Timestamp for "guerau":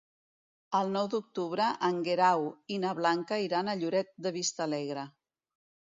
2.09-2.47